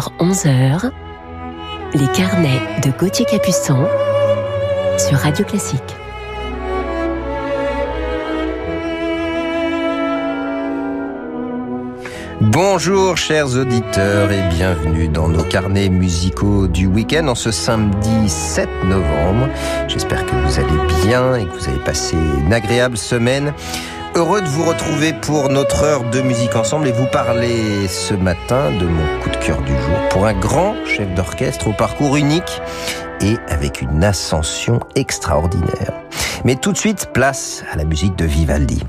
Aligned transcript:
10h-11h, 0.00 0.90
les 1.94 2.06
carnets 2.12 2.60
de 2.82 2.90
Gauthier 2.90 3.26
Capuçon 3.26 3.86
sur 4.96 5.18
Radio 5.18 5.44
Classique. 5.44 5.96
Bonjour 12.40 13.18
chers 13.18 13.54
auditeurs 13.54 14.32
et 14.32 14.42
bienvenue 14.48 15.08
dans 15.08 15.28
nos 15.28 15.44
carnets 15.44 15.90
musicaux 15.90 16.66
du 16.66 16.86
week-end 16.86 17.28
en 17.28 17.34
ce 17.34 17.50
samedi 17.50 18.28
7 18.28 18.68
novembre. 18.86 19.48
J'espère 19.88 20.24
que 20.24 20.34
vous 20.34 20.58
allez 20.58 21.06
bien 21.06 21.34
et 21.34 21.44
que 21.44 21.52
vous 21.52 21.68
avez 21.68 21.84
passé 21.84 22.16
une 22.38 22.52
agréable 22.52 22.96
semaine. 22.96 23.52
Heureux 24.16 24.40
de 24.40 24.48
vous 24.48 24.64
retrouver 24.64 25.12
pour 25.12 25.50
notre 25.50 25.84
heure 25.84 26.02
de 26.10 26.20
musique 26.20 26.56
ensemble 26.56 26.88
et 26.88 26.92
vous 26.92 27.06
parler 27.06 27.86
ce 27.86 28.12
matin 28.12 28.72
de 28.72 28.84
mon 28.84 29.20
coup 29.20 29.30
de 29.30 29.36
cœur 29.36 29.62
du 29.62 29.70
jour 29.70 30.08
pour 30.10 30.26
un 30.26 30.34
grand 30.34 30.74
chef 30.84 31.14
d'orchestre 31.14 31.68
au 31.68 31.72
parcours 31.72 32.16
unique 32.16 32.60
et 33.20 33.36
avec 33.46 33.82
une 33.82 34.02
ascension 34.02 34.80
extraordinaire. 34.96 35.94
Mais 36.44 36.56
tout 36.56 36.72
de 36.72 36.76
suite, 36.76 37.10
place 37.14 37.62
à 37.70 37.76
la 37.76 37.84
musique 37.84 38.16
de 38.16 38.24
Vivaldi. 38.24 38.82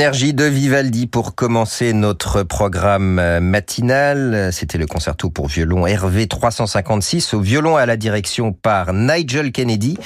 L'énergie 0.00 0.32
de 0.32 0.44
Vivaldi 0.44 1.06
pour 1.06 1.34
commencer 1.34 1.92
notre 1.92 2.42
programme 2.42 3.18
euh, 3.18 3.38
matinal. 3.38 4.50
C'était 4.50 4.78
le 4.78 4.86
concerto 4.86 5.28
pour 5.28 5.48
violon 5.48 5.86
Hervé 5.86 6.26
356 6.26 7.34
au 7.34 7.40
violon 7.40 7.76
à 7.76 7.84
la 7.84 7.98
direction 7.98 8.54
par 8.54 8.94
Nigel 8.94 9.52
Kennedy 9.52 9.98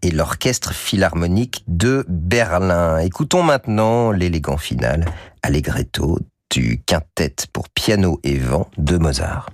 et 0.00 0.10
l'orchestre 0.10 0.72
philharmonique 0.72 1.64
de 1.68 2.06
Berlin. 2.08 2.96
Écoutons 3.00 3.42
maintenant 3.42 4.10
l'élégant 4.10 4.56
final 4.56 5.04
Allegretto 5.42 6.18
du 6.50 6.82
quintet 6.86 7.36
pour 7.52 7.68
piano 7.68 8.20
et 8.24 8.38
vent 8.38 8.70
de 8.78 8.96
Mozart. 8.96 9.50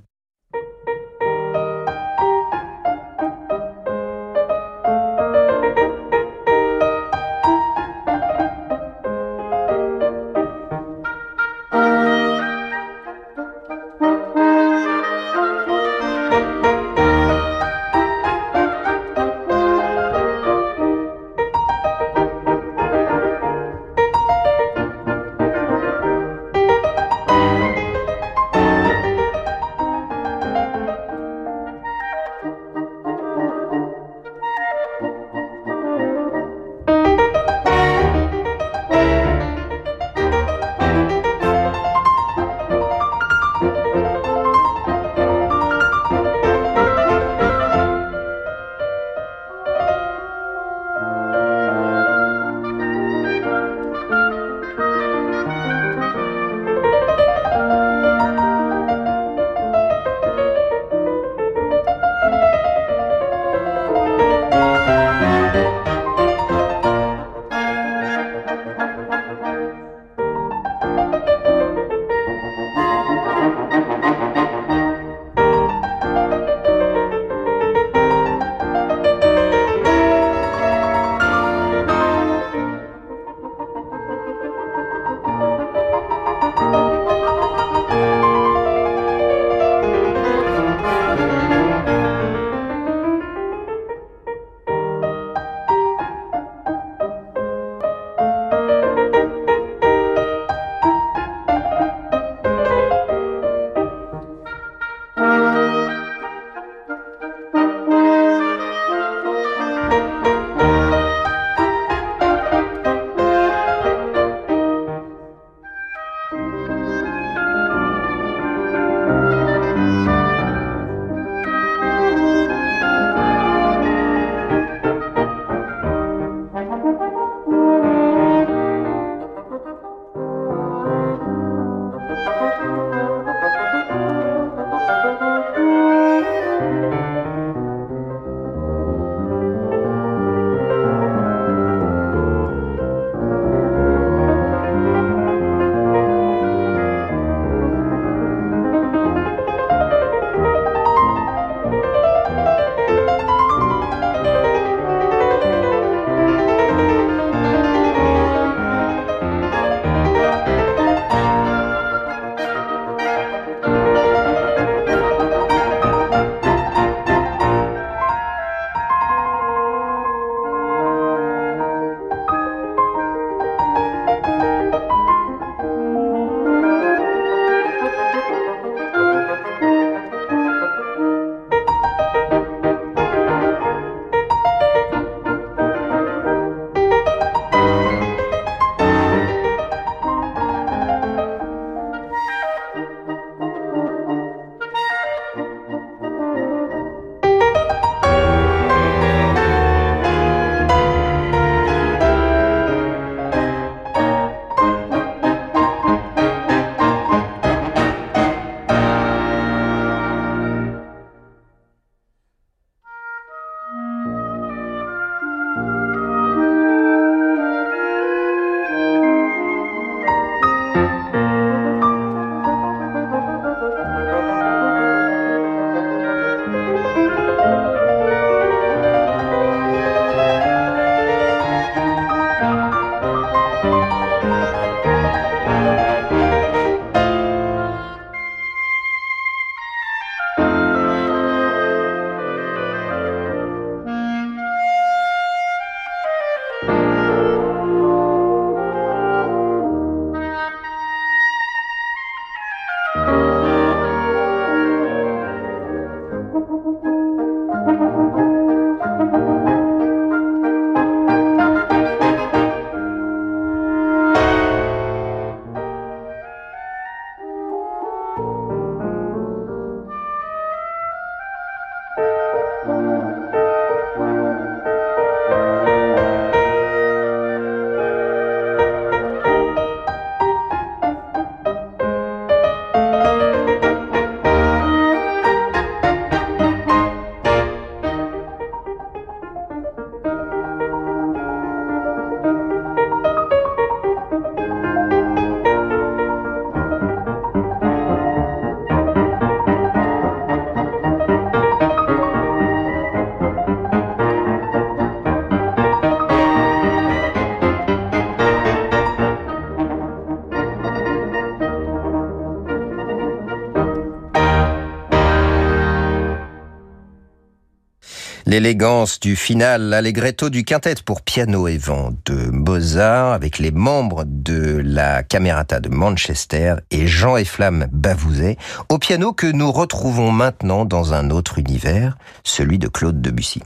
L'élégance 318.39 319.01
du 319.01 319.17
final, 319.17 319.63
l'allegretto 319.63 320.31
du 320.31 320.45
quintet 320.45 320.77
pour 320.85 321.03
piano 321.03 321.49
et 321.49 321.59
vent 321.59 321.91
de 322.05 322.15
Mozart 322.31 323.13
avec 323.13 323.41
les 323.41 323.51
membres 323.51 324.05
de 324.07 324.63
la 324.65 325.03
Camerata 325.03 325.59
de 325.59 325.69
Manchester 325.69 326.55
et 326.71 326.87
Jean 326.87 327.17
et 327.17 327.25
Flamme 327.25 327.67
Bavouzet 327.73 328.37
au 328.69 328.79
piano 328.79 329.13
que 329.13 329.27
nous 329.27 329.51
retrouvons 329.51 330.13
maintenant 330.13 330.65
dans 330.65 330.95
un 330.95 331.11
autre 331.11 331.41
univers, 331.41 331.99
celui 332.23 332.61
de 332.61 332.69
Claude 332.69 333.03
Debussy. 333.03 333.43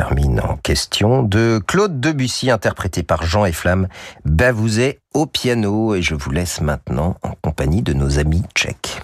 Termine 0.00 0.40
en 0.40 0.56
question 0.56 1.22
de 1.22 1.60
Claude 1.66 2.00
Debussy 2.00 2.50
interprété 2.50 3.02
par 3.02 3.22
Jean 3.22 3.44
et 3.44 3.52
Flamme 3.52 3.86
Bavouzet 4.24 4.98
au 5.12 5.26
piano 5.26 5.94
et 5.94 6.00
je 6.00 6.14
vous 6.14 6.30
laisse 6.30 6.62
maintenant 6.62 7.18
en 7.22 7.32
compagnie 7.42 7.82
de 7.82 7.92
nos 7.92 8.18
amis 8.18 8.42
tchèques. 8.54 9.02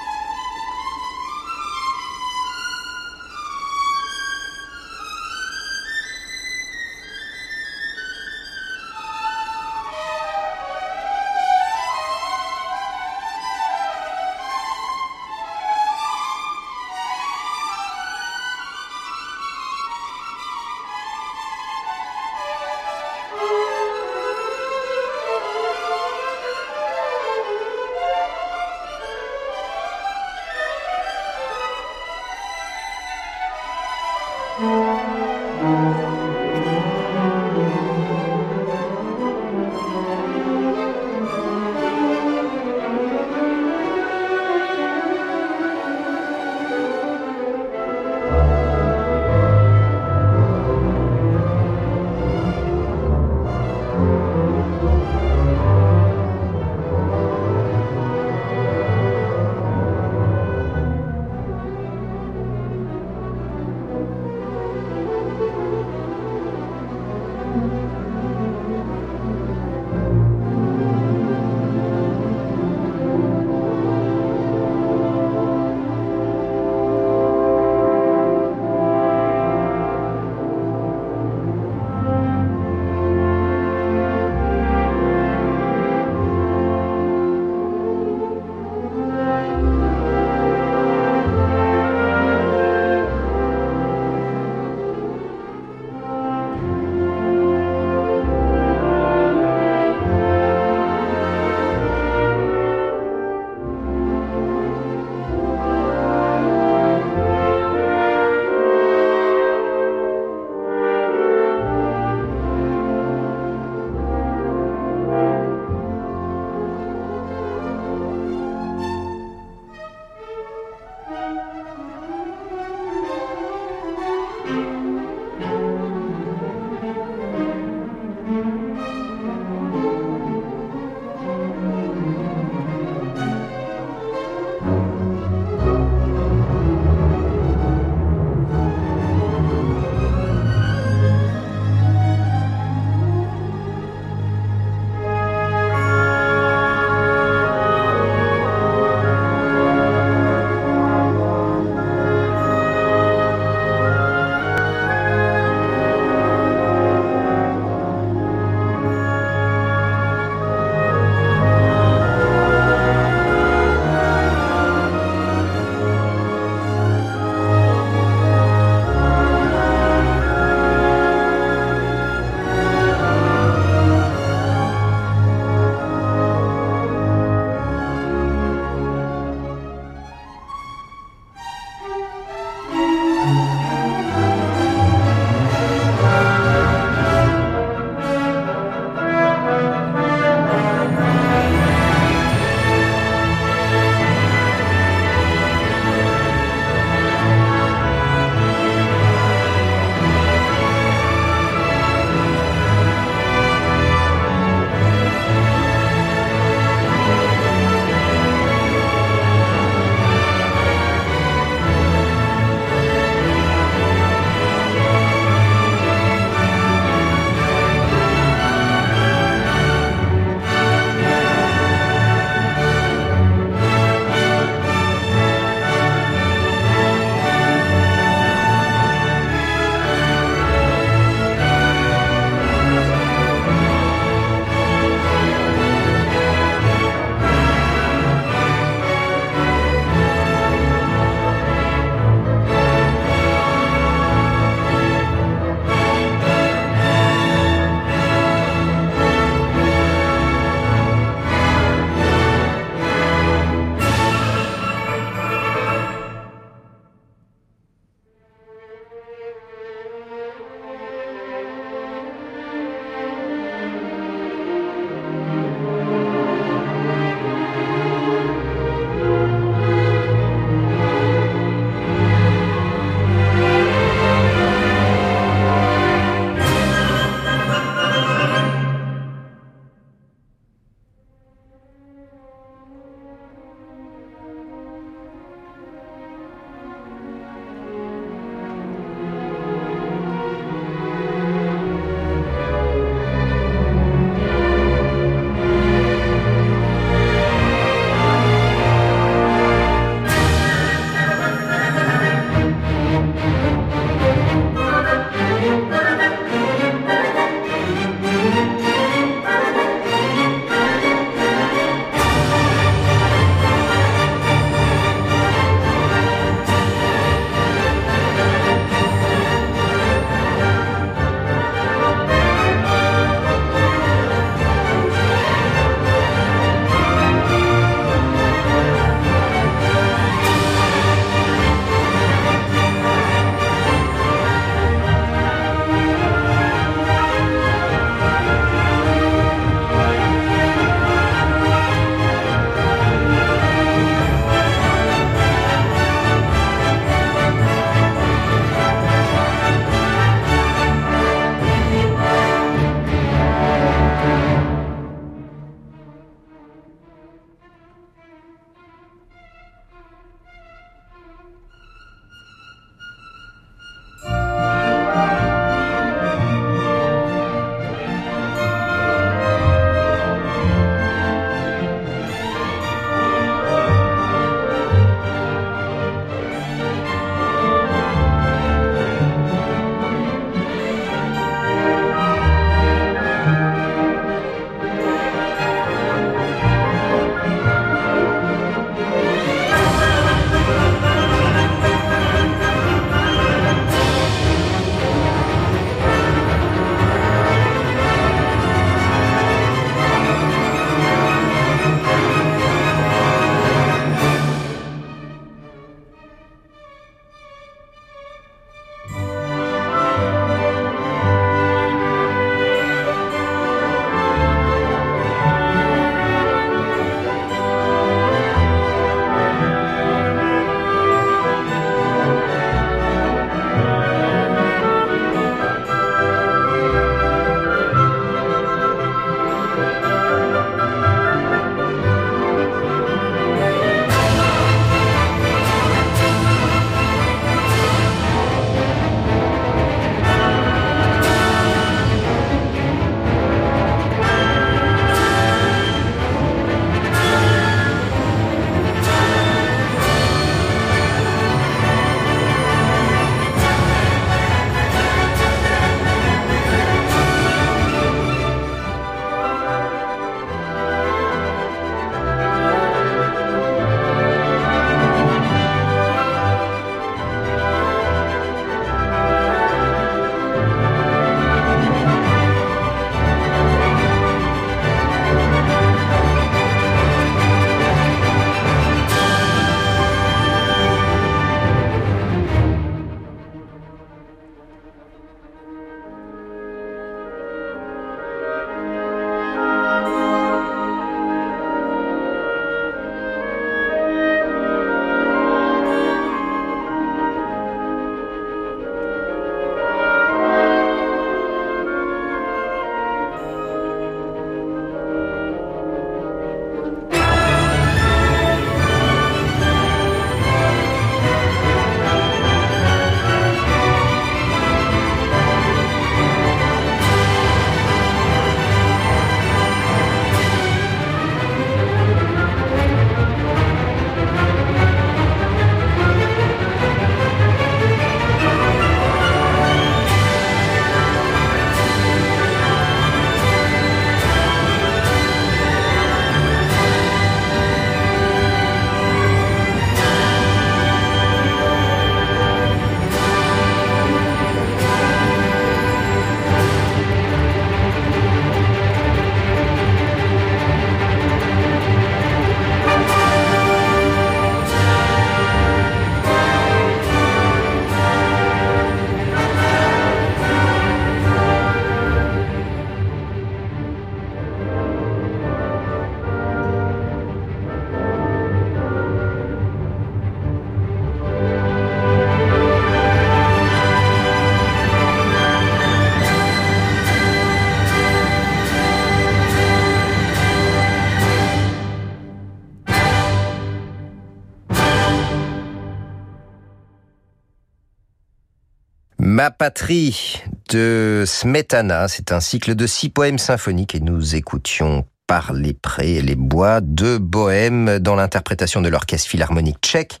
Ma 589.14 589.30
patrie 589.30 590.24
de 590.50 591.04
Smetana, 591.06 591.86
c'est 591.86 592.10
un 592.10 592.18
cycle 592.18 592.56
de 592.56 592.66
six 592.66 592.88
poèmes 592.88 593.18
symphoniques 593.18 593.76
et 593.76 593.80
nous 593.80 594.16
écoutions 594.16 594.84
par 595.06 595.32
les 595.32 595.52
prés 595.52 595.98
et 595.98 596.02
les 596.02 596.16
bois 596.16 596.60
de 596.60 596.98
Bohème 596.98 597.78
dans 597.78 597.94
l'interprétation 597.94 598.60
de 598.60 598.68
l'orchestre 598.68 599.08
philharmonique 599.08 599.58
tchèque 599.62 600.00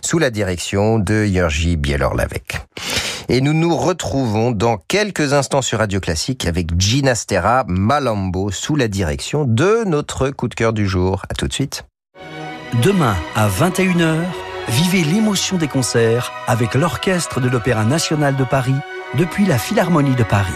sous 0.00 0.18
la 0.18 0.30
direction 0.30 0.98
de 0.98 1.26
Jerzy 1.26 1.76
Bielorlavec. 1.76 2.56
Et 3.28 3.42
nous 3.42 3.52
nous 3.52 3.76
retrouvons 3.76 4.50
dans 4.50 4.78
quelques 4.78 5.34
instants 5.34 5.60
sur 5.60 5.80
Radio 5.80 6.00
Classique 6.00 6.46
avec 6.46 6.80
Ginastera 6.80 7.64
Malambo 7.68 8.50
sous 8.50 8.76
la 8.76 8.88
direction 8.88 9.44
de 9.44 9.84
notre 9.84 10.30
coup 10.30 10.48
de 10.48 10.54
cœur 10.54 10.72
du 10.72 10.88
jour. 10.88 11.20
À 11.28 11.34
tout 11.34 11.48
de 11.48 11.52
suite. 11.52 11.84
Demain 12.82 13.14
à 13.36 13.46
21h, 13.46 14.22
vivez 14.68 15.04
l'émotion 15.04 15.56
des 15.56 15.68
concerts 15.68 16.32
avec 16.46 16.74
l'orchestre 16.74 17.40
de 17.40 17.48
l'Opéra 17.48 17.84
national 17.84 18.36
de 18.36 18.44
Paris 18.44 18.74
depuis 19.14 19.46
la 19.46 19.58
Philharmonie 19.58 20.14
de 20.14 20.24
Paris. 20.24 20.52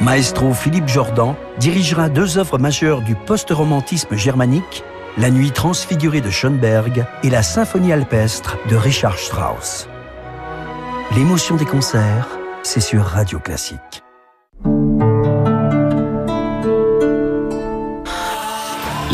Maestro 0.00 0.52
Philippe 0.52 0.88
Jordan 0.88 1.34
dirigera 1.58 2.08
deux 2.08 2.38
œuvres 2.38 2.58
majeures 2.58 3.00
du 3.00 3.14
post-romantisme 3.14 4.16
germanique, 4.16 4.84
La 5.16 5.30
nuit 5.30 5.52
transfigurée 5.52 6.20
de 6.20 6.30
Schoenberg 6.30 7.06
et 7.22 7.30
la 7.30 7.44
symphonie 7.44 7.92
alpestre 7.92 8.58
de 8.68 8.74
Richard 8.74 9.16
Strauss. 9.16 9.88
L'émotion 11.14 11.54
des 11.54 11.64
concerts, 11.64 12.26
c'est 12.64 12.80
sur 12.80 13.04
Radio 13.04 13.38
Classique. 13.38 14.03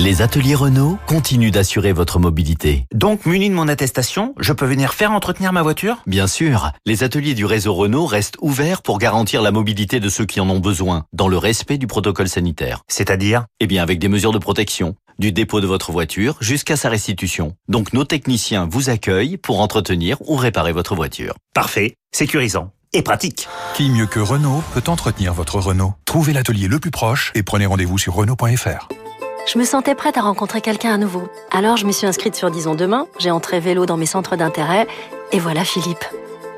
Les 0.03 0.23
ateliers 0.23 0.55
Renault 0.55 0.99
continuent 1.07 1.51
d'assurer 1.51 1.93
votre 1.93 2.19
mobilité. 2.19 2.87
Donc, 2.95 3.27
muni 3.27 3.51
de 3.51 3.55
mon 3.55 3.69
attestation, 3.69 4.35
je 4.41 4.55
peux 4.55 4.65
venir 4.65 4.95
faire 4.95 5.13
entretenir 5.13 5.53
ma 5.53 5.61
voiture? 5.61 5.99
Bien 6.07 6.27
sûr, 6.27 6.73
les 6.87 7.05
ateliers 7.05 7.35
du 7.35 7.45
réseau 7.45 7.75
Renault 7.75 8.07
restent 8.07 8.39
ouverts 8.41 8.81
pour 8.81 8.99
garantir 8.99 9.43
la 9.43 9.51
mobilité 9.51 10.01
de 10.01 10.09
ceux 10.09 10.25
qui 10.25 10.41
en 10.41 10.49
ont 10.49 10.59
besoin, 10.59 11.05
dans 11.13 11.29
le 11.29 11.37
respect 11.37 11.77
du 11.77 11.87
protocole 11.87 12.31
sanitaire. 12.31 12.81
C'est-à-dire? 12.89 13.45
Eh 13.61 13.67
bien, 13.67 13.83
avec 13.83 13.99
des 13.99 14.09
mesures 14.09 14.33
de 14.33 14.39
protection, 14.39 14.95
du 15.19 15.33
dépôt 15.33 15.61
de 15.61 15.67
votre 15.67 15.93
voiture 15.93 16.39
jusqu'à 16.41 16.77
sa 16.77 16.89
restitution. 16.89 17.55
Donc, 17.69 17.93
nos 17.93 18.05
techniciens 18.05 18.67
vous 18.71 18.89
accueillent 18.89 19.37
pour 19.37 19.61
entretenir 19.61 20.17
ou 20.23 20.37
réparer 20.37 20.73
votre 20.73 20.95
voiture. 20.95 21.35
Parfait, 21.53 21.93
sécurisant 22.11 22.73
et 22.95 23.03
pratique. 23.03 23.49
Qui 23.75 23.91
mieux 23.91 24.07
que 24.07 24.21
Renault 24.21 24.63
peut 24.73 24.91
entretenir 24.91 25.35
votre 25.35 25.61
Renault? 25.61 25.93
Trouvez 26.07 26.33
l'atelier 26.33 26.69
le 26.69 26.79
plus 26.79 26.91
proche 26.91 27.33
et 27.35 27.43
prenez 27.43 27.67
rendez-vous 27.67 27.99
sur 27.99 28.15
Renault.fr. 28.15 28.89
Je 29.47 29.59
me 29.59 29.65
sentais 29.65 29.95
prête 29.95 30.17
à 30.17 30.21
rencontrer 30.21 30.61
quelqu'un 30.61 30.95
à 30.95 30.99
nouveau. 30.99 31.29
Alors 31.51 31.77
je 31.77 31.87
me 31.87 31.93
suis 31.93 32.07
inscrite 32.07 32.35
sur 32.37 32.51
Disons 32.51 32.75
Demain, 32.75 33.07
j'ai 33.19 33.31
entré 33.31 33.59
vélo 33.59 33.87
dans 33.87 33.97
mes 33.97 34.07
centres 34.07 34.37
d'intérêt, 34.37 34.87
et 35.33 35.39
voilà 35.39 35.65
Philippe. 35.65 36.05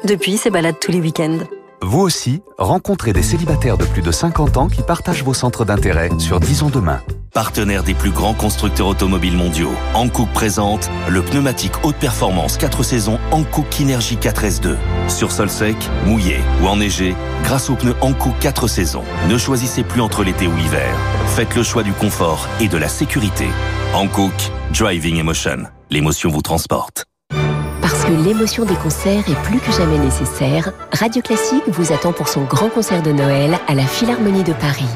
Depuis, 0.05 0.37
c'est 0.37 0.51
balade 0.51 0.79
tous 0.81 0.91
les 0.91 1.01
week-ends. 1.01 1.39
Vous 1.83 1.99
aussi, 1.99 2.43
rencontrez 2.59 3.13
des 3.13 3.25
célibataires 3.25 3.77
de 3.77 3.85
plus 3.85 4.03
de 4.03 4.13
50 4.13 4.57
ans 4.57 4.69
qui 4.69 4.83
partagent 4.83 5.25
vos 5.25 5.35
centres 5.35 5.65
d'intérêt 5.65 6.11
sur 6.19 6.39
Disons 6.39 6.71
Demain. 6.71 7.01
Partenaire 7.35 7.83
des 7.83 7.95
plus 7.95 8.13
grands 8.13 8.35
constructeurs 8.35 8.87
automobiles 8.87 9.37
mondiaux, 9.37 9.73
Hankook 9.95 10.29
présente 10.33 10.89
le 11.09 11.23
pneumatique 11.23 11.73
haute 11.83 11.97
performance 11.97 12.57
4 12.57 12.85
saisons 12.85 13.19
Hankook 13.33 13.69
Kinergy 13.69 14.15
4S2. 14.15 14.77
Sur 15.09 15.33
sol 15.33 15.51
sec, 15.51 15.77
mouillé 16.07 16.39
ou 16.63 16.69
enneigé, 16.69 17.17
grâce 17.43 17.69
aux 17.69 17.75
pneus 17.75 17.97
Hankook 18.01 18.39
4 18.39 18.69
saisons, 18.69 19.05
ne 19.29 19.37
choisissez 19.37 19.83
plus 19.83 20.01
entre 20.01 20.23
l'été 20.23 20.47
ou 20.47 20.55
l'hiver. 20.55 20.97
Faites 21.35 21.57
le 21.57 21.65
choix 21.65 21.83
du 21.83 21.93
confort 21.93 22.47
et 22.61 22.69
de 22.69 22.77
la 22.77 22.89
sécurité. 22.89 23.49
Hankook 23.93 24.53
Driving 24.73 25.17
Emotion. 25.17 25.65
L'émotion 25.91 26.31
vous 26.31 26.43
transporte. 26.43 27.07
L'émotion 28.11 28.65
des 28.65 28.75
concerts 28.75 29.25
est 29.29 29.43
plus 29.43 29.61
que 29.61 29.73
jamais 29.73 29.99
nécessaire, 29.99 30.73
Radio 30.93 31.23
Classique 31.23 31.63
vous 31.69 31.93
attend 31.93 32.13
pour 32.13 32.29
son 32.29 32.43
grand 32.43 32.69
concert 32.69 33.03
de 33.03 33.13
Noël 33.13 33.59
à 33.69 33.75
la 33.75 33.85
Philharmonie 33.85 34.43
de 34.43 34.53
Paris. 34.53 34.89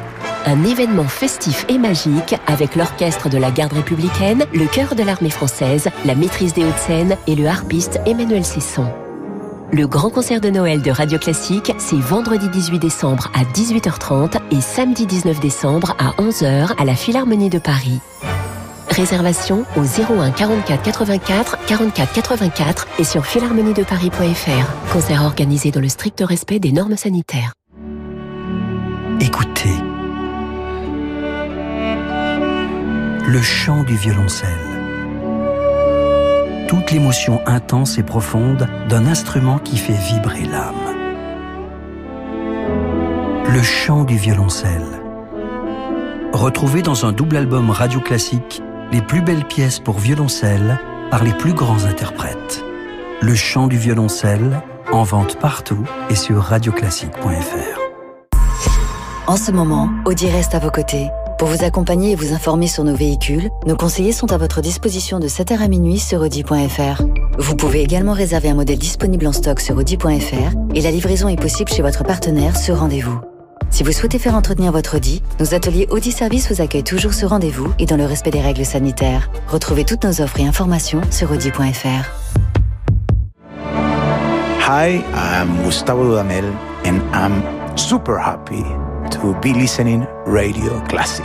Un 0.45 0.65
événement 0.65 1.05
festif 1.05 1.65
et 1.69 1.79
magique 1.79 2.35
avec 2.47 2.75
l'orchestre 2.75 3.29
de 3.29 3.39
la 3.39 3.51
garde 3.51 3.73
républicaine, 3.73 4.45
le 4.53 4.67
chœur 4.67 4.95
de 4.95 5.03
l'armée 5.03 5.31
française, 5.31 5.89
la 6.05 6.15
maîtrise 6.15 6.53
des 6.53 6.65
Hauts-de-Seine 6.65 7.17
et 7.27 7.37
le 7.37 7.47
harpiste 7.47 8.01
Emmanuel 8.07 8.45
Cesson. 8.45 8.87
Le 9.73 9.87
grand 9.87 10.11
concert 10.11 10.41
de 10.41 10.51
Noël 10.51 10.83
de 10.83 10.91
Radio 10.91 11.19
Classique, 11.19 11.73
c'est 11.79 11.97
vendredi 11.99 12.49
18 12.49 12.79
décembre 12.79 13.31
à 13.35 13.45
18h30 13.45 14.37
et 14.51 14.61
samedi 14.61 15.07
19 15.07 15.41
décembre 15.41 15.97
à 15.99 16.11
11h 16.23 16.75
à 16.79 16.85
la 16.85 16.95
Philharmonie 16.95 17.51
de 17.51 17.59
Paris. 17.59 18.01
Réservation 18.97 19.67
au 19.77 19.83
01 19.83 20.31
44 20.31 20.83
84 20.83 21.59
44 21.67 22.13
84 22.15 22.87
et 22.99 23.05
sur 23.05 23.27
philharmoniedeparis.fr. 23.27 24.91
Concert 24.91 25.23
organisé 25.23 25.71
dans 25.71 25.81
le 25.81 25.89
strict 25.91 26.25
respect 26.27 26.59
des 26.61 26.73
normes 26.73 26.97
sanitaires. 26.97 27.53
Écoutez. 29.21 29.75
Le 33.29 33.43
chant 33.43 33.83
du 33.83 33.97
violoncelle. 33.97 34.49
Toute 36.67 36.91
l'émotion 36.91 37.41
intense 37.45 37.99
et 37.99 38.03
profonde 38.03 38.67
d'un 38.89 39.05
instrument 39.07 39.59
qui 39.59 39.77
fait 39.77 39.93
vibrer 39.93 40.45
l'âme. 40.45 40.75
Le 43.53 43.63
chant 43.63 44.05
du 44.05 44.17
violoncelle. 44.17 45.03
Retrouvez 46.33 46.81
dans 46.81 47.05
un 47.05 47.13
double 47.13 47.37
album 47.37 47.71
radio 47.71 48.01
classique 48.01 48.63
les 48.93 49.03
plus 49.03 49.23
belles 49.23 49.45
pièces 49.45 49.79
pour 49.79 49.99
violoncelle 49.99 50.79
par 51.11 51.25
les 51.25 51.33
plus 51.33 51.53
grands 51.53 51.85
interprètes. 51.85 52.65
Le 53.21 53.35
chant 53.35 53.67
du 53.67 53.79
violoncelle, 53.79 54.61
en 54.93 55.03
vente 55.03 55.39
partout 55.39 55.85
et 56.11 56.15
sur 56.15 56.39
radioclassique.fr. 56.39 57.81
En 59.27 59.37
ce 59.37 59.51
moment, 59.51 59.91
Audi 60.05 60.29
reste 60.29 60.55
à 60.55 60.59
vos 60.59 60.71
côtés. 60.71 61.09
Pour 61.39 61.49
vous 61.49 61.65
accompagner 61.65 62.13
et 62.13 62.15
vous 62.15 62.33
informer 62.33 62.67
sur 62.67 62.85
nos 62.85 62.95
véhicules, 62.95 63.51
nos 63.67 63.77
conseillers 63.77 64.13
sont 64.13 64.33
à 64.33 64.39
votre 64.39 64.61
disposition 64.61 65.19
de 65.19 65.29
7h 65.29 65.59
à 65.59 65.69
minuit 65.69 65.99
sur 65.99 66.23
Audi.fr. 66.23 67.03
Vous 67.39 67.57
pouvez 67.57 67.83
également 67.83 68.13
réserver 68.13 68.49
un 68.49 68.55
modèle 68.55 68.79
disponible 68.79 69.27
en 69.27 69.33
stock 69.33 69.61
sur 69.61 69.77
Audi.fr 69.77 70.57
et 70.75 70.81
la 70.81 70.91
livraison 70.91 71.29
est 71.29 71.41
possible 71.41 71.71
chez 71.71 71.83
votre 71.83 72.05
partenaire 72.05 72.57
sur 72.57 72.79
rendez-vous. 72.79 73.21
Si 73.71 73.83
vous 73.83 73.93
souhaitez 73.93 74.19
faire 74.19 74.35
entretenir 74.35 74.73
votre 74.73 74.97
Audi, 74.97 75.23
nos 75.39 75.55
ateliers 75.55 75.87
Audi 75.91 76.13
Service 76.13 76.51
vous 76.51 76.63
accueillent 76.63 76.85
toujours 76.85 77.13
sur 77.13 77.31
rendez-vous 77.31 77.73
et 77.79 77.87
dans 77.87 77.97
le 77.97 78.07
respect 78.07 78.31
des 78.31 78.41
règles 78.41 78.65
sanitaires. 78.65 79.31
Retrouvez 79.49 79.85
toutes 79.85 80.05
nos 80.05 80.21
offres 80.23 80.41
et 80.41 80.47
informations 80.47 81.03
sur 81.11 81.31
Audi.fr. 81.31 82.07
Hi, 84.69 85.03
I'm 85.15 85.63
Gustavo 85.65 86.05
Dudamel 86.05 86.45
and 86.85 87.01
I'm 87.13 87.43
super 87.77 88.19
happy 88.19 88.65
to 89.11 89.35
be 89.41 89.53
listening 89.53 90.07
Radio 90.27 90.81
Classic. 90.89 91.25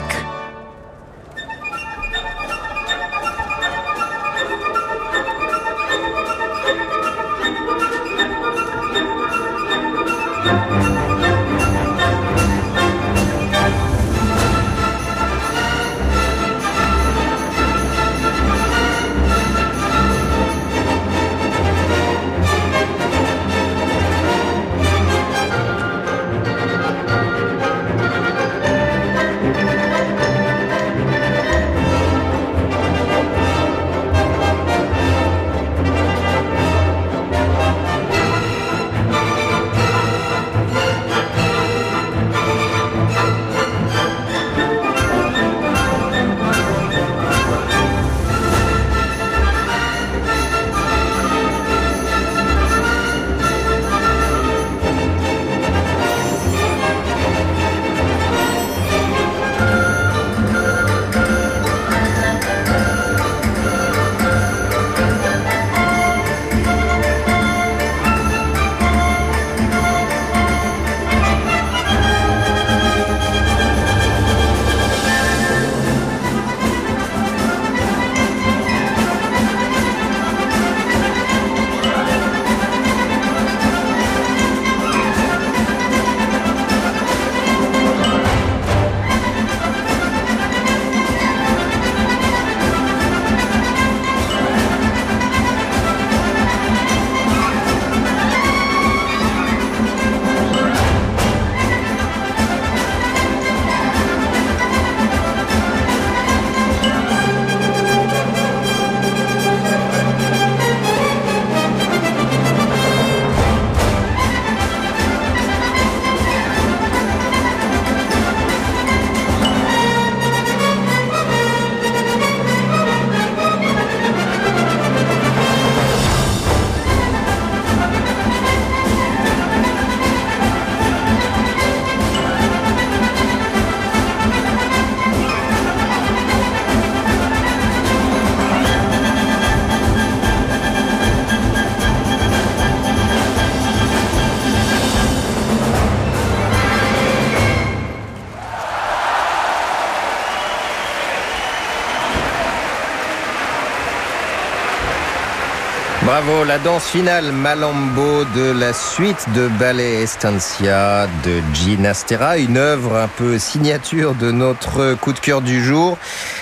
Bravo, 156.12 156.44
la 156.44 156.60
danse 156.60 156.90
finale 156.90 157.32
Malambo 157.32 158.26
de 158.36 158.52
la 158.52 158.74
suite 158.74 159.26
de 159.34 159.48
ballet 159.58 160.04
Estancia 160.04 161.08
de 161.24 161.42
Ginastera, 161.54 162.38
une 162.38 162.58
œuvre 162.58 162.98
un 162.98 163.08
peu 163.08 163.40
signature 163.40 164.14
de 164.16 164.30
notre 164.30 164.96
coup 164.96 165.14
de 165.14 165.20
cœur 165.20 165.42
du 165.42 165.64
jour. 165.64 165.98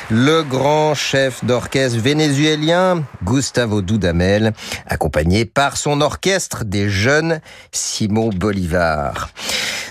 Le 0.09 0.41
grand 0.41 0.95
chef 0.95 1.45
d'orchestre 1.45 1.99
vénézuélien 1.99 3.03
Gustavo 3.23 3.83
Dudamel, 3.83 4.53
accompagné 4.87 5.45
par 5.45 5.77
son 5.77 6.01
orchestre 6.01 6.65
des 6.65 6.89
jeunes 6.89 7.39
Simon 7.71 8.29
Bolivar. 8.29 9.29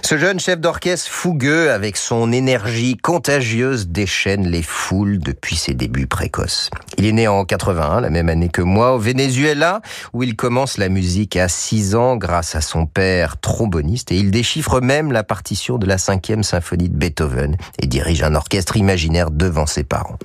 Ce 0.08 0.16
jeune 0.16 0.40
chef 0.40 0.58
d'orchestre 0.58 1.10
fougueux, 1.10 1.70
avec 1.70 1.98
son 1.98 2.32
énergie 2.32 2.96
contagieuse, 2.96 3.88
déchaîne 3.88 4.48
les 4.48 4.62
foules 4.62 5.18
depuis 5.18 5.54
ses 5.54 5.74
débuts 5.74 6.06
précoces. 6.06 6.70
Il 6.96 7.04
est 7.04 7.12
né 7.12 7.28
en 7.28 7.44
81, 7.44 8.00
la 8.00 8.08
même 8.08 8.30
année 8.30 8.48
que 8.48 8.62
moi, 8.62 8.94
au 8.94 8.98
Venezuela, 8.98 9.82
où 10.14 10.22
il 10.22 10.34
commence 10.34 10.78
la 10.78 10.88
musique 10.88 11.36
à 11.36 11.48
6 11.48 11.94
ans 11.94 12.16
grâce 12.16 12.56
à 12.56 12.62
son 12.62 12.86
père 12.86 13.38
tromboniste, 13.38 14.10
et 14.10 14.16
il 14.16 14.30
déchiffre 14.30 14.80
même 14.80 15.12
la 15.12 15.24
partition 15.24 15.76
de 15.76 15.84
la 15.84 15.98
cinquième 15.98 16.42
symphonie 16.42 16.88
de 16.88 16.96
Beethoven 16.96 17.58
et 17.78 17.86
dirige 17.86 18.22
un 18.22 18.34
orchestre 18.34 18.78
imaginaire 18.78 19.30
devant 19.30 19.66
ses 19.66 19.84
parents. 19.84 20.16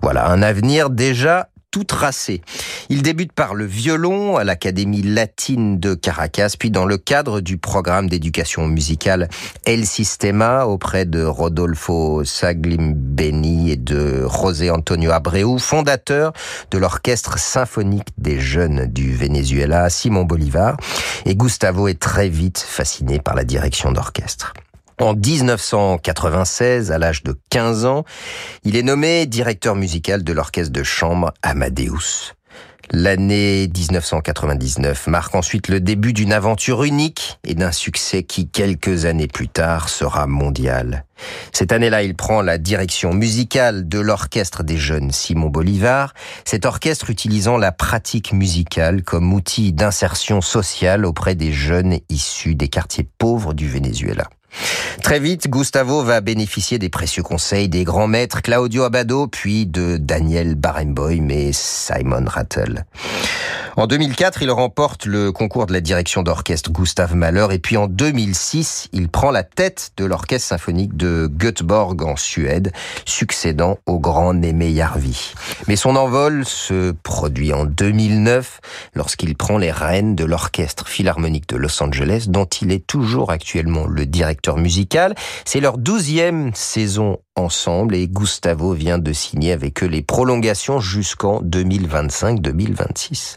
Voilà, 0.00 0.30
un 0.30 0.40
avenir 0.40 0.88
déjà 0.88 1.50
tracé. 1.84 2.42
Il 2.88 3.02
débute 3.02 3.32
par 3.32 3.54
le 3.54 3.64
violon 3.64 4.36
à 4.36 4.44
l'Académie 4.44 5.02
latine 5.02 5.78
de 5.78 5.94
Caracas, 5.94 6.54
puis 6.58 6.70
dans 6.70 6.86
le 6.86 6.98
cadre 6.98 7.40
du 7.40 7.58
programme 7.58 8.08
d'éducation 8.08 8.66
musicale 8.66 9.28
El 9.64 9.86
Sistema 9.86 10.66
auprès 10.66 11.04
de 11.04 11.22
Rodolfo 11.22 12.24
Saglimbeni 12.24 13.70
et 13.70 13.76
de 13.76 14.26
José 14.28 14.70
Antonio 14.70 15.10
Abreu, 15.10 15.58
fondateur 15.58 16.32
de 16.70 16.78
l'orchestre 16.78 17.38
symphonique 17.38 18.08
des 18.18 18.40
jeunes 18.40 18.86
du 18.86 19.14
Venezuela, 19.14 19.90
Simon 19.90 20.24
Bolivar. 20.24 20.76
Et 21.24 21.34
Gustavo 21.34 21.88
est 21.88 22.00
très 22.00 22.28
vite 22.28 22.58
fasciné 22.58 23.18
par 23.18 23.34
la 23.34 23.44
direction 23.44 23.92
d'orchestre. 23.92 24.52
En 24.98 25.12
1996, 25.12 26.90
à 26.90 26.96
l'âge 26.96 27.22
de 27.22 27.38
15 27.50 27.84
ans, 27.84 28.04
il 28.64 28.76
est 28.76 28.82
nommé 28.82 29.26
directeur 29.26 29.76
musical 29.76 30.24
de 30.24 30.32
l'orchestre 30.32 30.72
de 30.72 30.82
chambre 30.82 31.34
Amadeus. 31.42 32.32
L'année 32.92 33.68
1999 33.68 35.08
marque 35.08 35.34
ensuite 35.34 35.68
le 35.68 35.80
début 35.80 36.14
d'une 36.14 36.32
aventure 36.32 36.82
unique 36.82 37.38
et 37.44 37.54
d'un 37.54 37.72
succès 37.72 38.22
qui, 38.22 38.48
quelques 38.48 39.04
années 39.04 39.26
plus 39.26 39.48
tard, 39.48 39.90
sera 39.90 40.26
mondial. 40.26 41.04
Cette 41.52 41.72
année-là, 41.72 42.02
il 42.02 42.14
prend 42.14 42.40
la 42.40 42.56
direction 42.56 43.12
musicale 43.12 43.86
de 43.86 43.98
l'orchestre 43.98 44.62
des 44.62 44.78
jeunes 44.78 45.10
Simon 45.10 45.50
Bolivar, 45.50 46.14
cet 46.46 46.64
orchestre 46.64 47.10
utilisant 47.10 47.58
la 47.58 47.72
pratique 47.72 48.32
musicale 48.32 49.02
comme 49.02 49.34
outil 49.34 49.74
d'insertion 49.74 50.40
sociale 50.40 51.04
auprès 51.04 51.34
des 51.34 51.52
jeunes 51.52 51.98
issus 52.08 52.54
des 52.54 52.68
quartiers 52.68 53.06
pauvres 53.18 53.52
du 53.52 53.68
Venezuela. 53.68 54.30
Très 55.02 55.20
vite, 55.20 55.48
Gustavo 55.48 56.02
va 56.02 56.20
bénéficier 56.20 56.78
des 56.78 56.88
précieux 56.88 57.22
conseils 57.22 57.68
des 57.68 57.84
grands 57.84 58.08
maîtres 58.08 58.42
Claudio 58.42 58.84
Abado, 58.84 59.26
puis 59.28 59.66
de 59.66 59.96
Daniel 59.98 60.54
Barenboim 60.54 61.28
et 61.30 61.50
Simon 61.52 62.24
Rattle. 62.26 62.84
En 63.78 63.86
2004, 63.86 64.40
il 64.40 64.50
remporte 64.50 65.04
le 65.04 65.32
concours 65.32 65.66
de 65.66 65.74
la 65.74 65.82
direction 65.82 66.22
d'orchestre 66.22 66.72
Gustave 66.72 67.14
Mahler 67.14 67.48
et 67.50 67.58
puis 67.58 67.76
en 67.76 67.88
2006, 67.88 68.88
il 68.94 69.10
prend 69.10 69.30
la 69.30 69.42
tête 69.42 69.92
de 69.98 70.06
l'orchestre 70.06 70.48
symphonique 70.48 70.96
de 70.96 71.30
Göteborg 71.30 72.02
en 72.02 72.16
Suède, 72.16 72.72
succédant 73.04 73.78
au 73.84 73.98
grand 73.98 74.32
Némé 74.32 74.74
Jarvi. 74.74 75.34
Mais 75.68 75.76
son 75.76 75.94
envol 75.94 76.46
se 76.46 76.92
produit 77.02 77.52
en 77.52 77.66
2009 77.66 78.60
lorsqu'il 78.94 79.36
prend 79.36 79.58
les 79.58 79.72
rênes 79.72 80.16
de 80.16 80.24
l'orchestre 80.24 80.88
philharmonique 80.88 81.50
de 81.50 81.56
Los 81.56 81.82
Angeles 81.82 82.24
dont 82.28 82.46
il 82.46 82.72
est 82.72 82.86
toujours 82.86 83.30
actuellement 83.30 83.86
le 83.86 84.06
directeur 84.06 84.56
musical. 84.56 85.14
C'est 85.44 85.60
leur 85.60 85.76
douzième 85.76 86.50
saison 86.54 87.18
ensemble 87.36 87.94
et 87.94 88.08
Gustavo 88.08 88.72
vient 88.72 88.98
de 88.98 89.12
signer 89.12 89.52
avec 89.52 89.82
eux 89.82 89.86
les 89.86 90.02
prolongations 90.02 90.80
jusqu'en 90.80 91.40
2025-2026. 91.42 93.36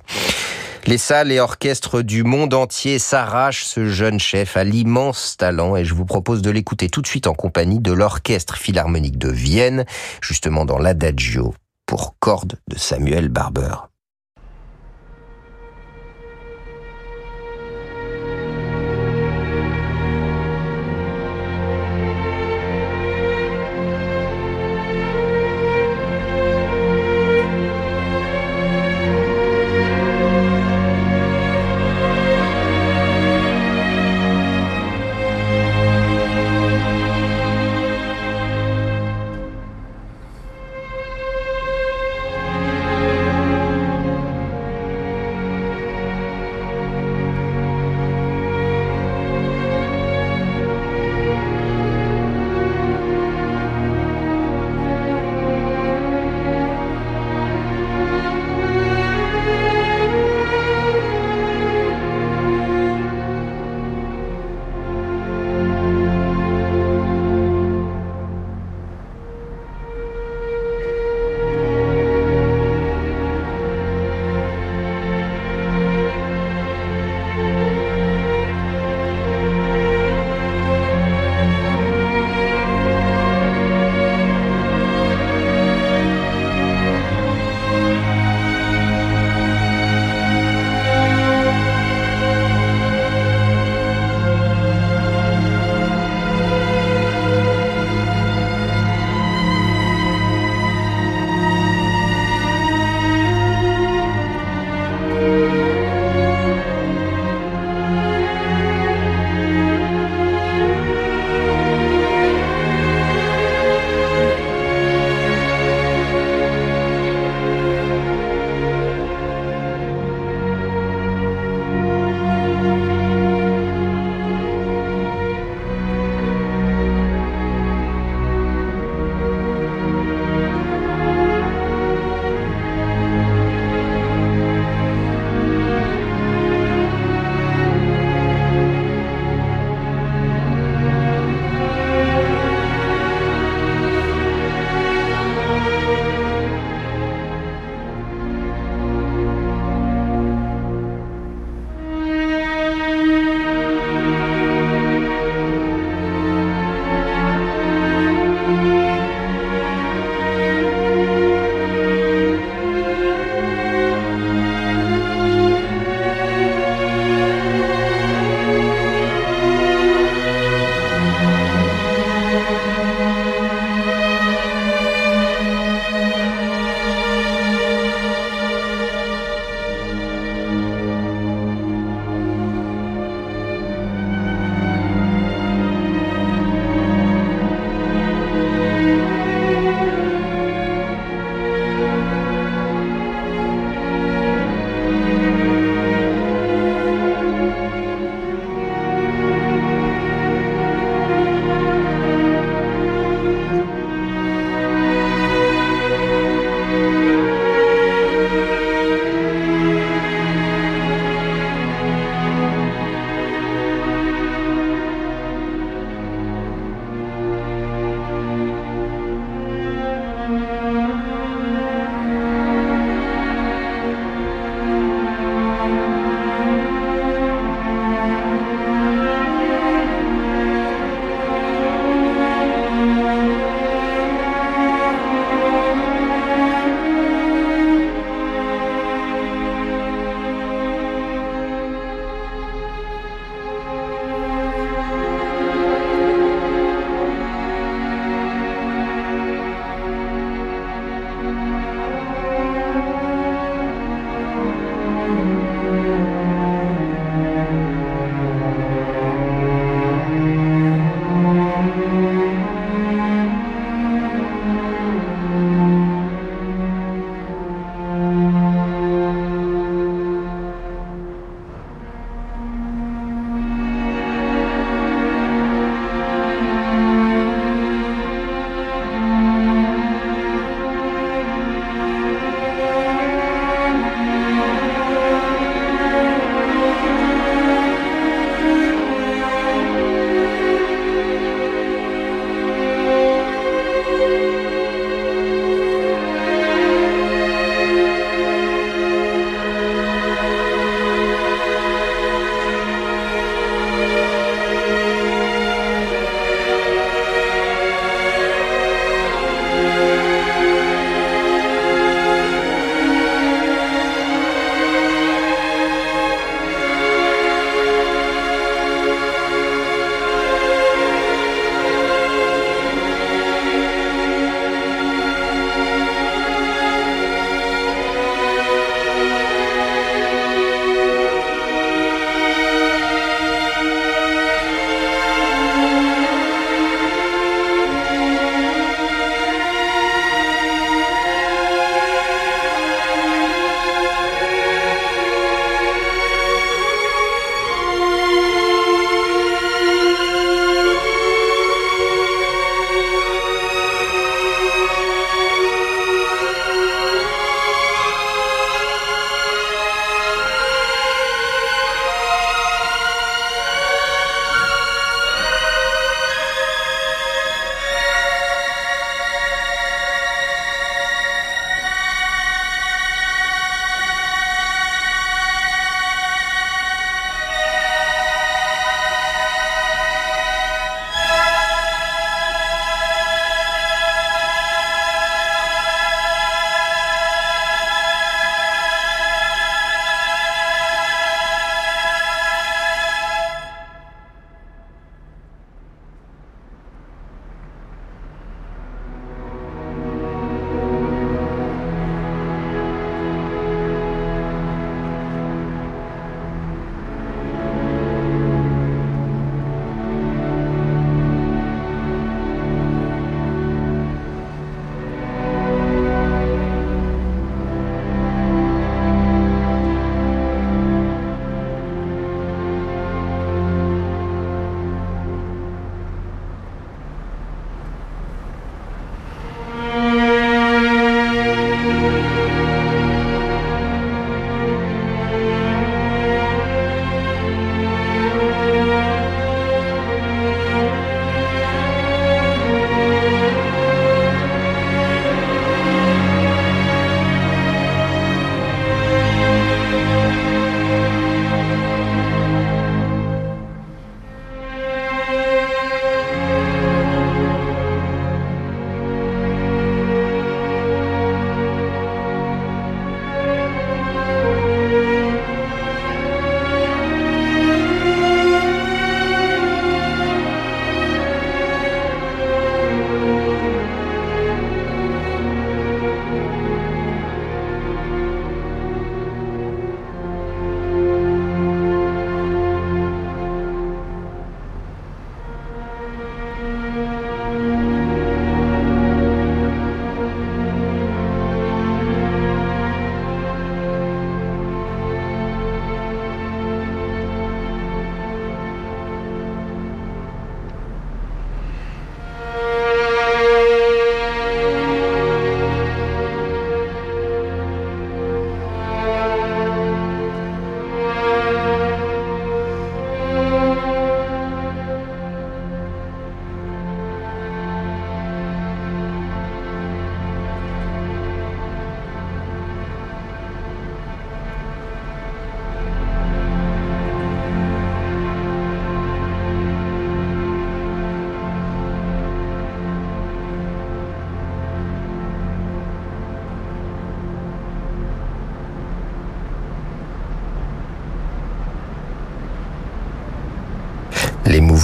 Les 0.86 0.98
salles 0.98 1.32
et 1.32 1.40
orchestres 1.40 2.02
du 2.02 2.24
monde 2.24 2.54
entier 2.54 3.00
s'arrachent 3.00 3.66
ce 3.66 3.88
jeune 3.88 4.20
chef 4.20 4.58
à 4.58 4.64
l'immense 4.64 5.36
talent 5.38 5.76
et 5.76 5.86
je 5.86 5.94
vous 5.94 6.06
propose 6.06 6.42
de 6.42 6.50
l'écouter 6.50 6.90
tout 6.90 7.02
de 7.02 7.08
suite 7.08 7.28
en 7.28 7.34
compagnie 7.34 7.80
de 7.80 7.92
l'Orchestre 7.92 8.58
Philharmonique 8.58 9.18
de 9.18 9.30
Vienne, 9.30 9.86
justement 10.22 10.66
dans 10.66 10.80
l'Adagio 10.80 11.54
pour 11.86 12.16
cordes 12.20 12.60
de 12.70 12.78
Samuel 12.78 13.30
Barber. 13.30 13.89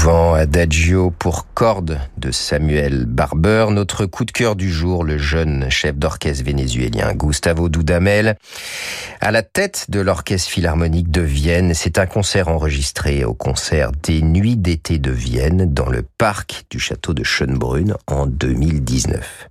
Adagio 0.07 1.09
pour 1.09 1.47
cordes 1.55 1.99
de 2.17 2.29
Samuel 2.29 3.05
Barber, 3.07 3.67
notre 3.71 4.05
coup 4.05 4.23
de 4.23 4.31
cœur 4.31 4.55
du 4.55 4.71
jour, 4.71 5.03
le 5.03 5.17
jeune 5.17 5.71
chef 5.71 5.95
d'orchestre 5.95 6.43
vénézuélien 6.43 7.13
Gustavo 7.13 7.69
Dudamel, 7.69 8.37
à 9.19 9.31
la 9.31 9.41
tête 9.41 9.87
de 9.89 9.99
l'orchestre 9.99 10.51
philharmonique 10.51 11.09
de 11.09 11.21
Vienne. 11.21 11.73
C'est 11.73 11.97
un 11.97 12.05
concert 12.05 12.49
enregistré 12.49 13.25
au 13.25 13.33
concert 13.33 13.91
des 14.03 14.21
Nuits 14.21 14.57
d'été 14.57 14.99
de 14.99 15.11
Vienne 15.11 15.73
dans 15.73 15.89
le 15.89 16.03
parc 16.19 16.65
du 16.69 16.77
château 16.77 17.15
de 17.15 17.23
Schönbrunn 17.23 17.95
en 18.05 18.27
2019. 18.27 19.49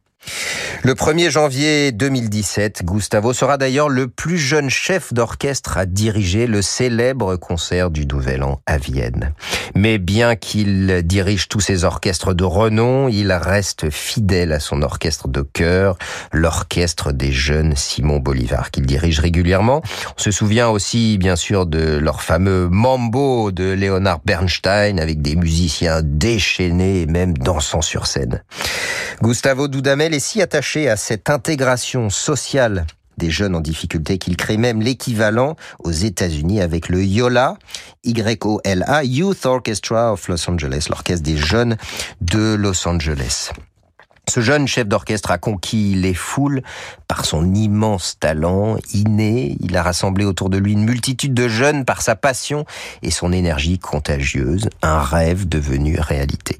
Le 0.82 0.94
1er 0.94 1.30
janvier 1.30 1.92
2017, 1.92 2.84
Gustavo 2.84 3.32
sera 3.32 3.56
d'ailleurs 3.56 3.88
le 3.88 4.08
plus 4.08 4.38
jeune 4.38 4.68
chef 4.68 5.12
d'orchestre 5.14 5.78
à 5.78 5.86
diriger 5.86 6.46
le 6.46 6.62
célèbre 6.62 7.36
concert 7.36 7.90
du 7.90 8.06
Nouvel 8.06 8.42
An 8.42 8.60
à 8.66 8.78
Vienne. 8.78 9.32
Mais 9.74 9.98
bien 9.98 10.36
qu'il 10.36 11.02
dirige 11.04 11.48
tous 11.48 11.60
ses 11.60 11.84
orchestres 11.84 12.34
de 12.34 12.44
renom, 12.44 13.08
il 13.08 13.32
reste 13.32 13.90
fidèle 13.90 14.52
à 14.52 14.60
son 14.60 14.82
orchestre 14.82 15.28
de 15.28 15.42
chœur, 15.42 15.96
l'orchestre 16.32 17.12
des 17.12 17.32
jeunes 17.32 17.74
Simon 17.76 18.18
Bolivar, 18.18 18.70
qu'il 18.70 18.86
dirige 18.86 19.20
régulièrement. 19.20 19.82
On 20.16 20.20
se 20.20 20.30
souvient 20.30 20.68
aussi, 20.68 21.18
bien 21.18 21.36
sûr, 21.36 21.66
de 21.66 21.96
leur 21.96 22.22
fameux 22.22 22.68
Mambo 22.68 23.52
de 23.52 23.72
Leonard 23.72 24.20
Bernstein 24.24 25.00
avec 25.00 25.22
des 25.22 25.36
musiciens 25.36 26.02
déchaînés 26.02 27.02
et 27.02 27.06
même 27.06 27.36
dansant 27.36 27.82
sur 27.82 28.06
scène. 28.06 28.42
Gustavo 29.22 29.68
Dudamel 29.68 30.13
est 30.14 30.20
si 30.20 30.40
attaché 30.40 30.88
à 30.88 30.96
cette 30.96 31.28
intégration 31.28 32.08
sociale 32.08 32.86
des 33.18 33.30
jeunes 33.30 33.56
en 33.56 33.60
difficulté 33.60 34.18
qu'il 34.18 34.36
crée 34.36 34.56
même 34.56 34.80
l'équivalent 34.80 35.56
aux 35.80 35.90
États-Unis 35.90 36.60
avec 36.60 36.88
le 36.88 37.04
YOLA, 37.04 37.56
Y-O-L-A, 38.04 39.04
Youth 39.04 39.44
Orchestra 39.44 40.12
of 40.12 40.28
Los 40.28 40.48
Angeles, 40.48 40.86
l'orchestre 40.88 41.24
des 41.24 41.36
jeunes 41.36 41.76
de 42.20 42.54
Los 42.54 42.86
Angeles. 42.86 43.50
Ce 44.28 44.40
jeune 44.40 44.68
chef 44.68 44.86
d'orchestre 44.86 45.32
a 45.32 45.38
conquis 45.38 45.94
les 45.96 46.14
foules 46.14 46.62
par 47.08 47.24
son 47.24 47.52
immense 47.52 48.16
talent 48.20 48.76
inné. 48.92 49.56
Il 49.60 49.76
a 49.76 49.82
rassemblé 49.82 50.24
autour 50.24 50.48
de 50.48 50.58
lui 50.58 50.72
une 50.72 50.84
multitude 50.84 51.34
de 51.34 51.48
jeunes 51.48 51.84
par 51.84 52.02
sa 52.02 52.14
passion 52.14 52.64
et 53.02 53.10
son 53.10 53.32
énergie 53.32 53.78
contagieuse, 53.78 54.70
un 54.80 55.00
rêve 55.00 55.48
devenu 55.48 55.98
réalité. 55.98 56.58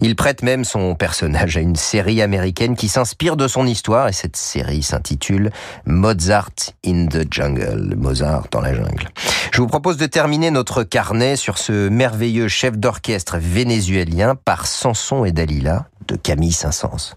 Il 0.00 0.16
prête 0.16 0.42
même 0.42 0.64
son 0.64 0.94
personnage 0.94 1.56
à 1.56 1.60
une 1.60 1.76
série 1.76 2.22
américaine 2.22 2.76
qui 2.76 2.88
s'inspire 2.88 3.36
de 3.36 3.48
son 3.48 3.66
histoire 3.66 4.08
et 4.08 4.12
cette 4.12 4.36
série 4.36 4.82
s'intitule 4.82 5.50
Mozart 5.86 6.50
in 6.86 7.06
the 7.06 7.26
Jungle, 7.30 7.94
Mozart 7.96 8.46
dans 8.50 8.60
la 8.60 8.74
jungle. 8.74 9.08
Je 9.52 9.60
vous 9.60 9.66
propose 9.66 9.96
de 9.96 10.06
terminer 10.06 10.50
notre 10.50 10.82
carnet 10.82 11.36
sur 11.36 11.58
ce 11.58 11.88
merveilleux 11.88 12.48
chef 12.48 12.76
d'orchestre 12.76 13.38
vénézuélien 13.38 14.34
par 14.34 14.66
Samson 14.66 15.24
et 15.24 15.32
Dalila 15.32 15.86
de 16.06 16.16
Camille 16.16 16.52
Saint-Saëns. 16.52 17.14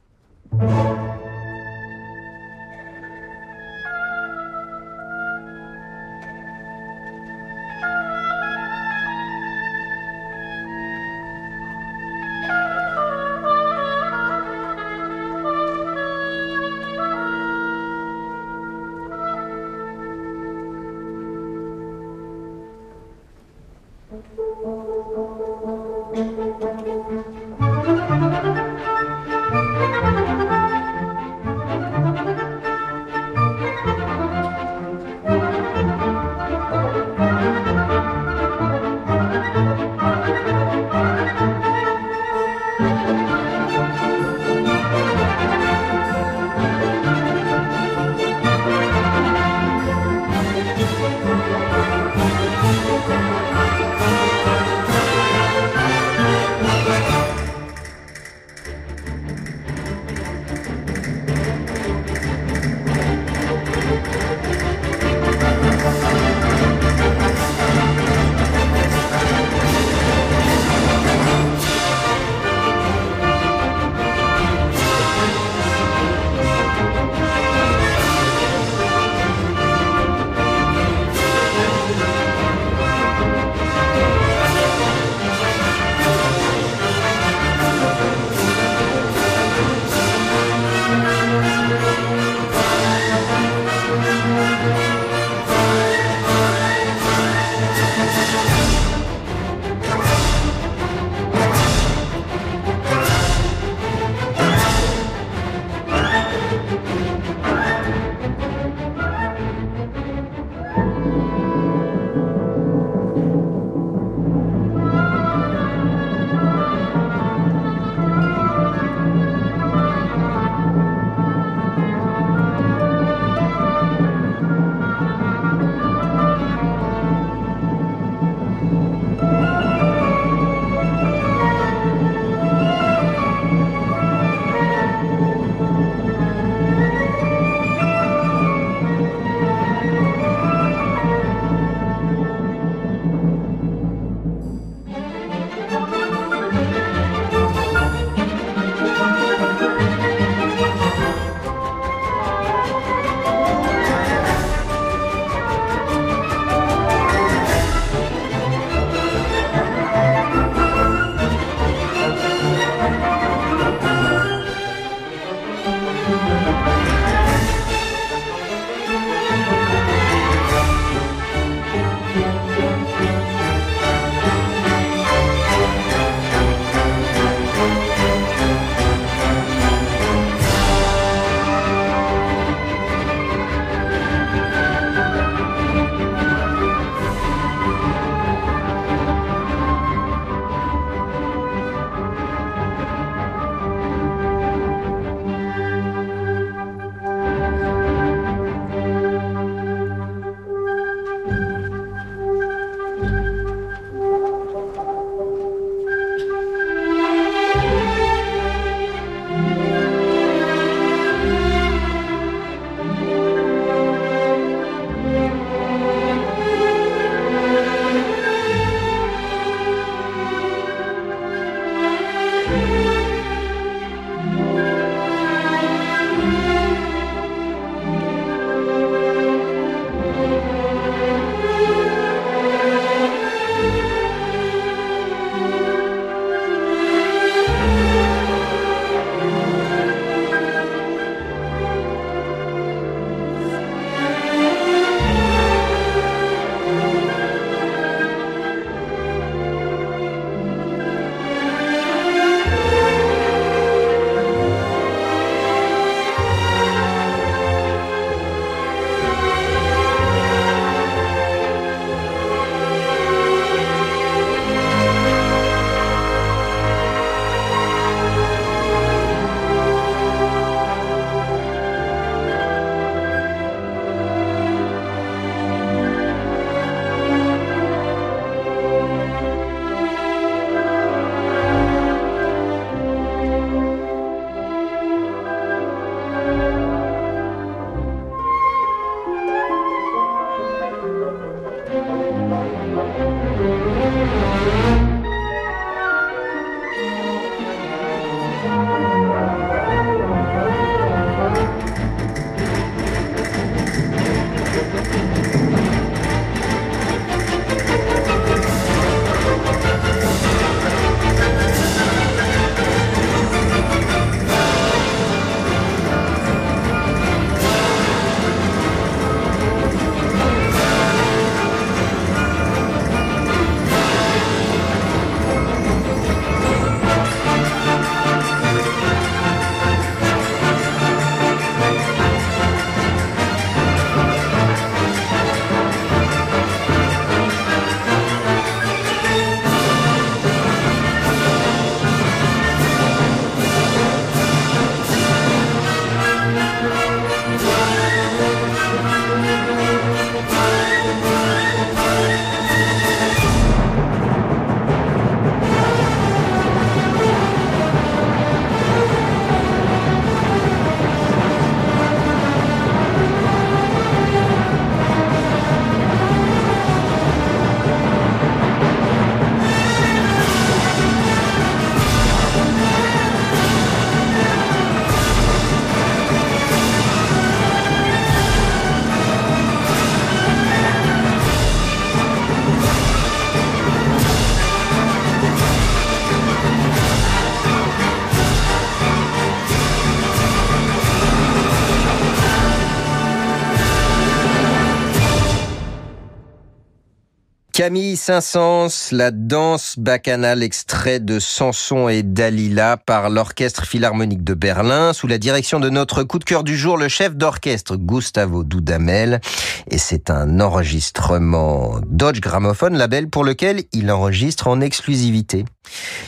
Camille 397.61 397.95
Saint-Saëns, 397.95 398.89
la 398.91 399.11
danse 399.11 399.77
bacchanale 399.77 400.41
extrait 400.41 400.99
de 400.99 401.19
Samson 401.19 401.89
et 401.89 402.01
Dalila 402.01 402.75
par 402.75 403.11
l'Orchestre 403.11 403.67
Philharmonique 403.67 404.23
de 404.23 404.33
Berlin 404.33 404.93
sous 404.93 405.05
la 405.05 405.19
direction 405.19 405.59
de 405.59 405.69
notre 405.69 406.01
coup 406.01 406.17
de 406.17 406.23
cœur 406.23 406.43
du 406.43 406.57
jour, 406.57 406.75
le 406.75 406.87
chef 406.87 407.15
d'orchestre 407.15 407.75
Gustavo 407.75 408.43
Dudamel. 408.43 409.21
Et 409.69 409.77
c'est 409.77 410.09
un 410.09 410.39
enregistrement 410.39 411.75
Dodge 411.85 412.19
Gramophone, 412.19 412.75
label 412.75 413.07
pour 413.07 413.23
lequel 413.23 413.65
il 413.73 413.91
enregistre 413.91 414.47
en 414.47 414.59
exclusivité. 414.59 415.45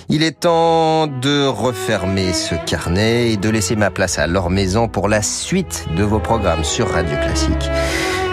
Il 0.09 0.23
est 0.23 0.39
temps 0.39 1.05
de 1.05 1.45
refermer 1.45 2.33
ce 2.33 2.55
carnet 2.65 3.31
et 3.31 3.37
de 3.37 3.49
laisser 3.49 3.75
ma 3.75 3.91
place 3.91 4.17
à 4.17 4.25
leur 4.25 4.49
maison 4.49 4.87
pour 4.87 5.07
la 5.07 5.21
suite 5.21 5.85
de 5.95 6.01
vos 6.01 6.19
programmes 6.19 6.63
sur 6.63 6.89
Radio 6.89 7.15
Classique. 7.17 7.69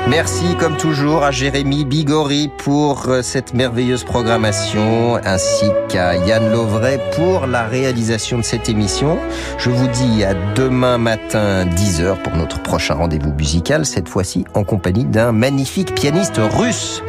Merci 0.09 0.57
comme 0.59 0.77
toujours 0.77 1.23
à 1.23 1.31
Jérémy 1.31 1.85
Bigori 1.85 2.51
pour 2.59 3.09
euh, 3.09 3.23
cette 3.23 3.55
merveilleuse 3.55 4.03
programmation 4.03 5.17
ainsi 5.25 5.67
qu'à 5.89 6.17
Yann 6.17 6.51
Lovray 6.51 6.99
pour 7.15 7.47
la 7.47 7.65
réalisation 7.65 8.39
de 8.39 8.43
cette 8.43 8.69
émission. 8.69 9.19
Je 9.59 9.71
vous 9.71 9.87
dis 9.89 10.25
à 10.25 10.35
demain 10.55 10.99
matin 10.99 11.65
10h 11.65 12.17
pour 12.23 12.35
notre 12.35 12.61
prochain 12.63 12.95
rendez-vous 12.95 13.33
musical, 13.33 13.87
cette 13.87 14.09
fois-ci 14.09 14.45
en 14.55 14.65
compagnie 14.65 15.05
d'un 15.05 15.33
magnifique 15.33 15.95
pianiste 15.95 16.41
russe. 16.57 17.03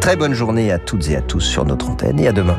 Très 0.00 0.16
bonne 0.16 0.34
journée 0.34 0.72
à 0.72 0.78
toutes 0.78 1.08
et 1.10 1.16
à 1.16 1.20
tous 1.20 1.40
sur 1.40 1.64
notre 1.64 1.90
antenne 1.90 2.18
et 2.18 2.28
à 2.28 2.32
demain. 2.32 2.58